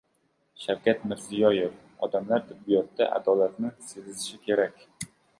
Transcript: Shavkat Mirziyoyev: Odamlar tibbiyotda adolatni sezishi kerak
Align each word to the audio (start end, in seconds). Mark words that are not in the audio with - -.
Shavkat 0.61 1.03
Mirziyoyev: 1.09 1.75
Odamlar 2.07 2.41
tibbiyotda 2.47 3.09
adolatni 3.19 3.71
sezishi 3.91 4.41
kerak 4.49 4.83